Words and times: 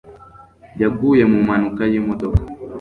Yaguye 0.81 1.23
mu 1.31 1.37
mpanuka 1.45 1.81
y'imodoka. 1.91 2.41